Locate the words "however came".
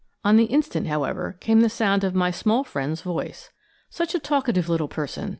0.87-1.61